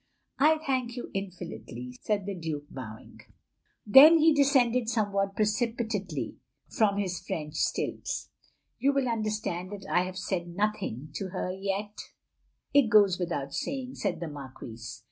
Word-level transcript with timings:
""I 0.49 0.57
thank 0.65 0.95
you 0.95 1.11
infinitely," 1.13 1.95
said 2.01 2.25
the 2.25 2.33
Duke, 2.33 2.65
bowing. 2.71 3.19
3S6 3.19 3.21
THE 3.93 3.99
LONELY 3.99 4.09
LADY 4.09 4.09
Then 4.09 4.17
he 4.17 4.33
descended 4.33 4.89
somewhat 4.89 5.35
precipitately 5.35 6.37
from 6.67 6.97
his 6.97 7.19
French 7.19 7.53
stilts. 7.53 8.31
"You 8.79 8.93
will 8.93 9.07
understand 9.07 9.69
that 9.73 9.85
I 9.87 10.01
have 10.05 10.17
said 10.17 10.47
nothing 10.55 11.09
to 11.13 11.27
her 11.27 11.51
yet. 11.51 11.99
"It 12.73 12.89
goes 12.89 13.19
without 13.19 13.53
saying," 13.53 13.93
said 13.93 14.19
the 14.19 14.27
Marquise. 14.27 14.99